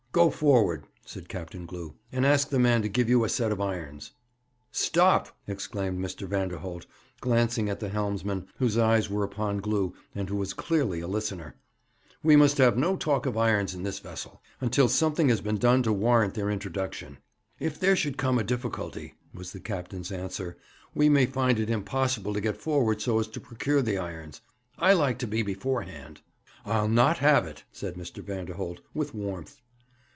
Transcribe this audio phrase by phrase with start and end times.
[0.13, 3.61] 'Go forward,' said Captain Glew, 'and ask the man to give you a set of
[3.61, 4.11] irons.'
[4.69, 6.27] 'Stop!' exclaimed Mr.
[6.27, 6.85] Vanderholt,
[7.21, 11.55] glancing at the helmsman, whose eyes were upon Glew, and who was clearly a listener.
[12.23, 15.81] 'We must have no talk of irons in this vessel, until something has been done
[15.83, 17.19] to warrant their introduction.'
[17.57, 20.57] 'If there should come a difficulty,' was the captain's answer,
[20.93, 24.41] 'we may find it impossible to get forward so as to procure the irons.
[24.77, 26.19] I like to be beforehand.'
[26.65, 28.21] 'I'll not have it!' said Mr.
[28.21, 29.61] Vanderholt, with warmth.